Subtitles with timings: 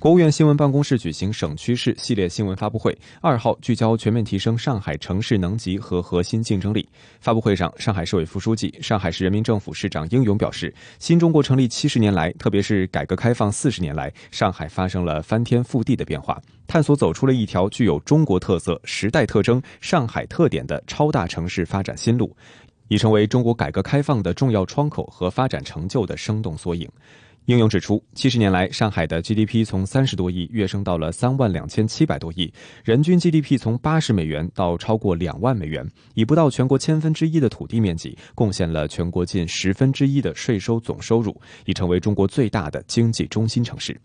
[0.00, 6.88] 国务院新闻办公室举行省区市系列新闻发布会，二号聚焦全面提升上海城市能级和核心竞争力。
[7.18, 22.32] 发布会上，上海市委副书记、上海市人民政府市长应勇表示，新中国成立七十年来，特别是改革开放四十年来，上海发生了翻天覆地的变化，探索走出了一条具有中国特色、时代特征、上海特点的超大城市发展新路，
[22.86, 26.88] 已成为中国改革开放的重要窗口和发展成就的生动缩影。
[27.48, 32.52] 应勇指出，七十年来，上海的 GDP 从三十多亿跃升到了三万两千七百多亿，
[32.84, 43.98] 人均 GDP 从八十美元到超过两万美元，以不到全国千分之一的土地面积，贡献了全国近十分之一的税收总收入，已成为中国最大的经济中心城市。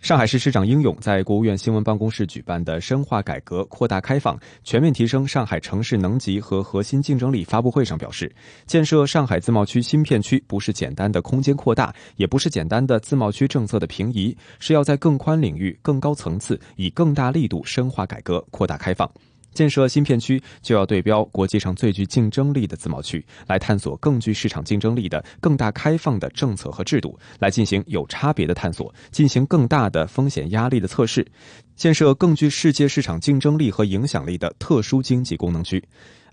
[0.00, 8.32] 上海市市长应勇在国务院新闻办公室举办的“深化改革、扩大开放、全面提升上海城市能级和核心竞争力”发布会上表示，
[8.64, 19.10] 建设上海自贸区新片区不是简单的空间扩大，也不是简单的自贸区政策的平移，是要在更宽领域、更高层次，以更大力度深化改革、扩大开放。
[19.52, 31.26] 建设新片区就要对标国际上最具竞争力的自贸区，来探索更具市场竞争力的、更大开放的政策和制度，来进行有差别的探索，进行更大的风险压力的测试，
[31.74, 35.82] 建设更具世界市场竞争力和影响力的特殊经济功能区。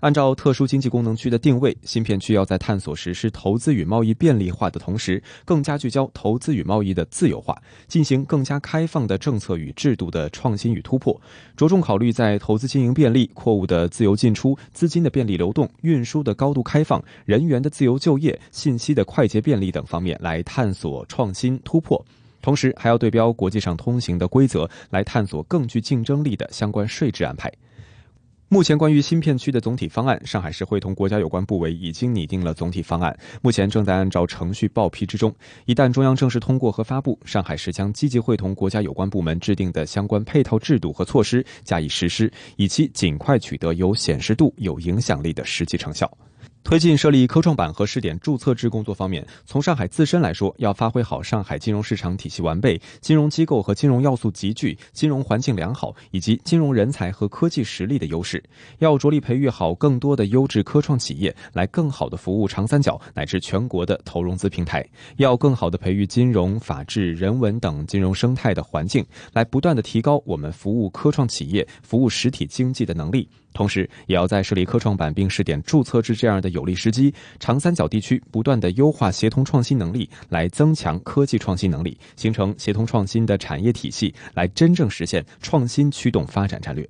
[0.00, 7.56] 按照特殊经济功能区的定位，新片区要在探索实施投资与贸易便利化的同时，更加聚焦投资与贸易的自由化，
[7.88, 11.18] 进行更加开放的政策与制度的创新与突破，
[11.56, 22.04] 着重考虑在投资经营便利、货物的自由进出、资金的便利流动、运输的高度开放、人员的自由就业、信息的快捷便利等方面来探索创新突破，
[22.42, 27.50] 同时还要对标国际上通行的规则，来探索更具竞争力的相关税制安排。
[28.48, 35.34] 目前，关于新片区的总体方案，上海市会同国家有关部委已经拟定了总体方案，目前正在按照程序报批之中。
[35.64, 46.08] 一旦中央正式通过和发布，上海市将积极会同国家有关部门制定的相关配套制度和措施加以实施，以期尽快取得有显示度、有影响力的实际成效。
[46.66, 58.42] 推进设立科创板和试点注册制工作方面，从上海自身来说，要发挥好上海金融市场体系完备、金融机构和金融要素集聚、金融环境良好以及金融人才和科技实力的优势，
[58.80, 64.82] 要着力培育好更多的优质科创企业，来更好的服务长三角乃至全国的投融资平台；
[65.18, 73.28] 要更好的培育金融、法治、人文等金融生态的环境，来不断的提高我们服务科创企业、服务实体经济的能力。
[73.56, 86.86] 同时，也要在设立科创板并试点注册制这样的有利时机，长三角地区不断的优化协同创新能力，来增强科技创新能力，形成协同创新的产业体系，来真正实现创新驱动发展战略。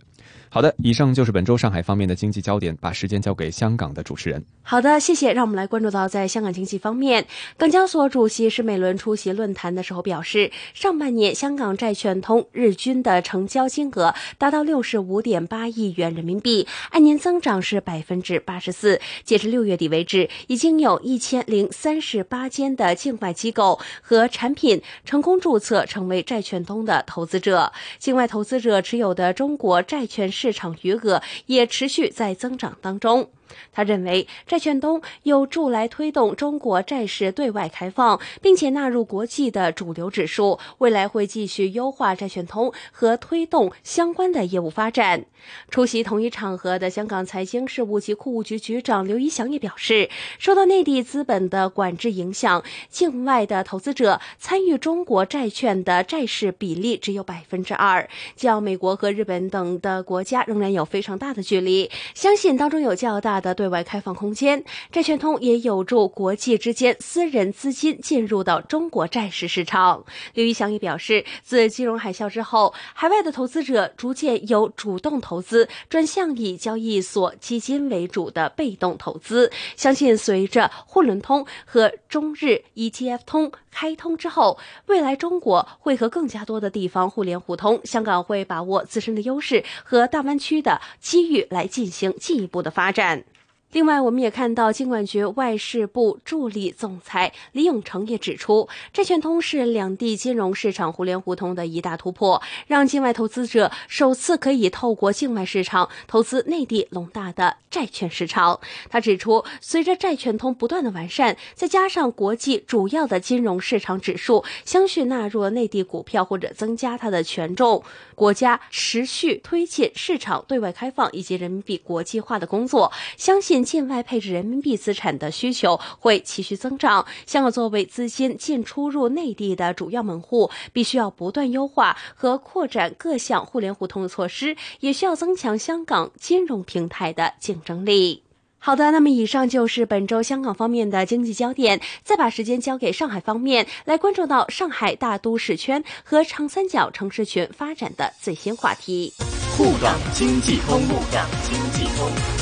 [0.49, 4.45] 好的，以上就是本周上海方面的经济焦点，把时间交给香港的主持人。
[4.63, 5.33] 好的，谢谢。
[5.33, 7.27] 让我们来关注到，在香港经济方面，
[7.57, 19.01] 港交所主席施美伦出席论坛的时候表示，上半年香港债券通日均的成交金额达到六十五点八亿元人民币，按年增长是百分之八十四。
[19.25, 33.31] 截至六月底为止，已经有一千零三十八间的境外机构和产品成功注册成为债券通的投资者，境外投资者持有的中国债券市场余额也持续在增长当中。
[33.73, 40.59] 他认为，债券通有助来推动中国债市对外开放，并且纳入国际的主流指数。
[40.79, 45.25] 未来会继续优化债券通和推动相关的业务发展。
[45.71, 61.91] 出席同一场合的香港财经事务及库务局局长刘一祥也表示，受到内地资本的管制影响，境外的投资者参与中国债券的债市比例只有百分之二，较美国和日本等的国家仍然有非常大的距离。
[62.15, 63.36] 相信当中有较大。
[63.37, 64.65] 大的对外开放空间。
[64.91, 70.05] 债券通也有助国际之间私人资金进入到中国债市市场。
[70.33, 79.51] 刘玉祥也表示，自金融海啸之后，海外的投资者逐渐由主动投资转向以交易所基金为主的被动投资。
[79.77, 93.26] 相信随着沪伦通和中日 ETF 通开通之后，未来中国会和更加多的地方互联互通，香港会把握自身的优势和大湾区的机遇来进行进一步的发展。
[93.73, 108.61] 另外，我们也看到，金管局外事部助理总裁李永成也指出，债券通是两地金融市场互联互通的一大突破，让境外投资者首次可以透过境外市场投资内地龙大的债券市场。
[108.89, 117.83] 他指出，随着债券通不断的完善，再加上国际主要的金融市场指数相续纳入了内地股票或者增加它的权重，
[118.15, 123.56] 国家持续推进市场对外开放以及人民币国际化的工作，相信。
[123.65, 127.07] 境外配置人民币资产的需求会持续增长。
[127.27, 138.23] 香港作为资金进出入内地的主要门户，必须要不断优化和扩展各项互联互通的措施，也需要增强香港金融平台的竞争力。
[138.59, 141.81] 好的，那么以上就是本周香港方面的经济焦点。
[142.03, 149.13] 再把时间交给上海方面，来关注到上海大都市圈和长三角城市群发展的最新话题。
[149.57, 152.36] 沪港经济通，沪港经济通。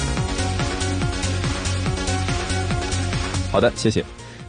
[3.54, 4.04] 好的，谢谢。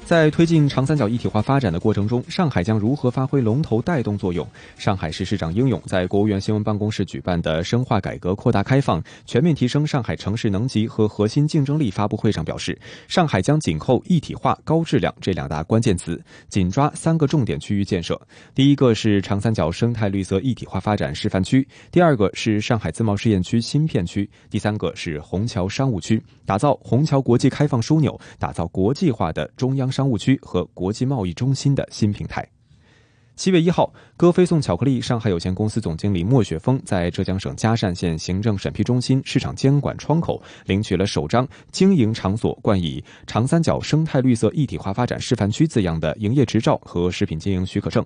[0.05, 4.47] 在推进长三角一体化发展的过程中，上海将如何发挥龙头带动作用？
[4.77, 18.19] 上海市市长应勇在国务院新闻办公室举办的“深化改革、扩大开放、全面提升上海城市能级和核心竞争力”发布会上表示，上海将紧扣一体化、高质量这两大关键词，紧抓三个重点区域建设。
[18.53, 29.91] 第一个是长三角生态绿色一体化发展示范区，第二个是上海自贸试验区新片区，第三个是虹桥商务区，打造虹桥国际开放枢纽，打造国际化的中央。
[29.95, 32.45] 商务区和国际贸易中心的新平台。
[33.37, 48.05] 七月一号，歌飞送巧克力上海有限公司总经理莫雪峰在浙江省嘉善县行政审批中心市场监管窗口领取了首张经营场所冠以“长三角生态绿色一体化发展示范区”字样的营业执照和食品经营许可证。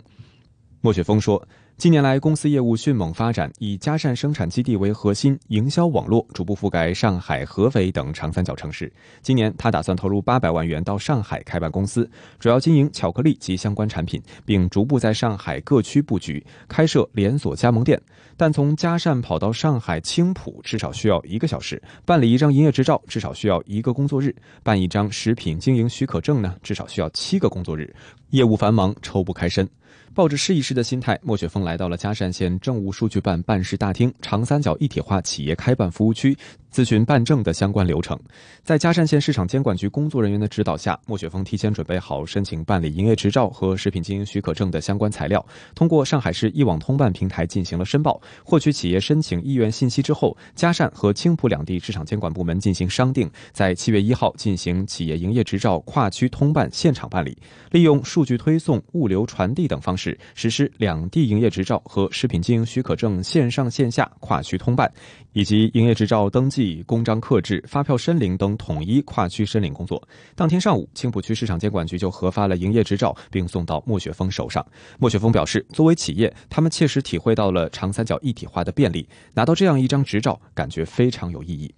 [0.82, 1.44] 莫雪峰说。
[1.80, 8.92] 近年来，公司业务迅猛发展，以嘉善生产基地为核心，营销网络逐步覆盖上海、合肥等长三角城市。
[9.22, 17.98] 今年，他打算投入八百万元到上海开办公司，主要经营巧克力及相关产品，并逐步在上海各区布局，开设连锁加盟店。
[18.36, 27.96] 但从嘉善跑到上海青浦至少需要一个小时，办理一张营业执照至少需要一个工作日，办一张食品经营许可证呢，至少需要七个工作日，
[28.32, 29.66] 业务繁忙，抽不开身。
[30.14, 36.38] 抱着试一试的心态，莫雪峰来到了嘉善县政务数据办办事大厅长三角一体化企业开办服务区。
[36.72, 38.16] 咨询办证的相关流程，
[38.62, 45.44] 在嘉善县市场监管局工作人员的指导下，莫雪峰提前准备好申请办理营业执照和食品经营许可证的相关材料，
[45.74, 57.36] 通过上海市一网通办平台进行了申报，获取企业申请意愿信息之后，嘉善和青浦两地市场监管部门进行商定，在七月一号进行企业营业执照跨区通办现场办理，
[57.72, 64.92] 利用数据推送、物流传递等方式实施两地营业执照和食品经营许可证线上线下跨区通办，
[65.34, 66.84] 以及营业执照登记。
[66.86, 70.02] 公章刻制、发票申领等统一跨区申领工作。
[70.36, 74.66] 当天上午，青浦区市场监管局就核发了营业执照，并送到莫雪峰手上。
[74.98, 81.74] 莫雪峰表示，作为企业，他们切实体会到了长三角一体化的便利，拿到这样一张执照，感觉非常有意义。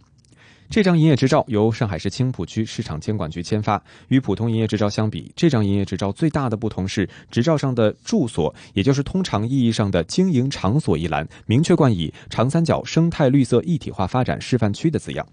[0.71, 3.83] 这张营业执照由上海市青浦区市场监管局签发。
[4.07, 15.27] 与普通营业执照相比，这张营业执照最大的不同是，执照上的住所，也就是通常意义上的经营场所一栏，明确冠以“长三角生态绿色一体化发展示范区”的字样。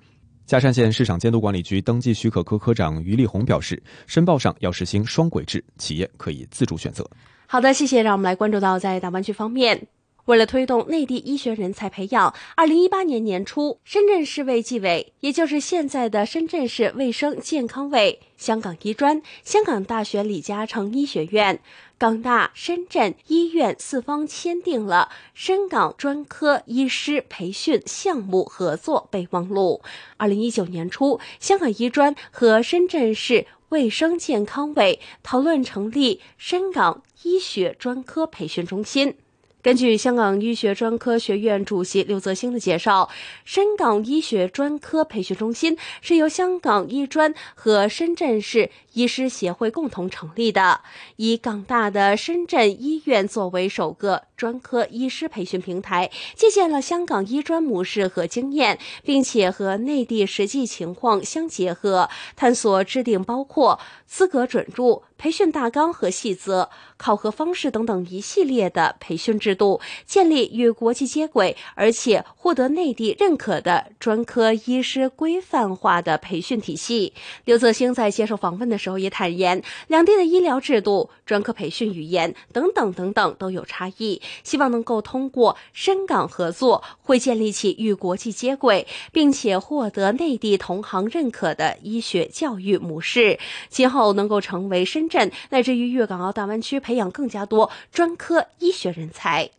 [0.45, 7.09] 嘉善县市场监督管理局登记许可科科长于立红表示，申报上要实行双轨制，企业可以自主选择。
[7.47, 8.03] 好的，谢谢。
[8.03, 9.87] 让我们来关注到在大湾区方面。
[10.29, 21.61] 为了推动内地医学人才培养，二零一八年年初，深圳市卫计委，也就是现在的深圳市卫生健康委、香港医专、香港大学李嘉诚医学院、
[21.97, 29.81] 港大深圳医院四方签订了深港专科医师培训项目合作备忘录。
[30.19, 39.17] 二零一九年初，香港医专和深圳市卫生健康委讨论成立深港医学专科培训中心。
[39.61, 43.11] 根据香港医学专科学院主席刘泽星的介绍，
[43.45, 50.81] 深港医学专科培训中心是由香港医专和深圳市医师协会共同成立的，
[51.17, 65.03] 以港大的深圳医院作为首个专科医师培训平台，借鉴了香港医专模式和经验，并且和内地实际情况相结合，探索制定包括资格准入。
[65.19, 77.13] 培训大纲和细则、考核方式等等一系列的培训制度，建立与国际接轨，而且获得内地认可的专科医师规范化的培训体系。
[77.45, 95.08] 刘泽星在接受访问的时候也坦言，两地的医疗制度、专科培训语言等等等等都有差异，希望能够通过深港合作，会建立起与国际接轨，并且获得内地同行认可的医学教育模式，今后能够成为深。
[95.09, 99.51] 镇乃至于粤港澳大湾区培养更加多专科医学人才，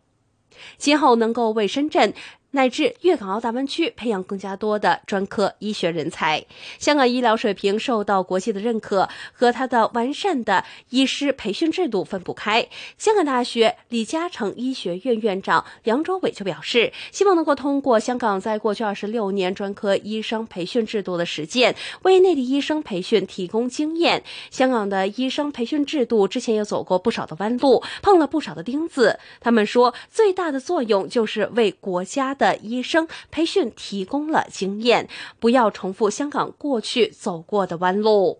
[0.77, 2.13] 今后能够为深圳。
[2.51, 6.43] 乃至粤港澳大湾区培养更加多的专科医学人才。
[6.79, 12.67] 香港医疗水平受到国际的认可，和它的完善的医师培训制度分不开。
[12.97, 24.23] 香港大学李嘉诚医学院院长梁卓伟就表示，希望能够通过香港在过去二十六年专科医生培训制度的实践，为内地医生培训提供经验。
[24.49, 29.19] 香港的医生培训制度之前也走过不少的弯路，碰了不少的钉子。
[29.39, 32.35] 他们说，最大的作用就是为国家。
[32.39, 35.07] 的医生培训提供了经验，
[35.39, 38.39] 不要重复香港过去走过的弯路。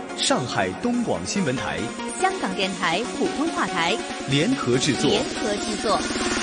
[0.21, 1.79] 上海东广新闻台、
[2.21, 3.97] 香港电台普通话台
[4.29, 5.09] 联合制作。
[5.09, 6.40] 联合制作。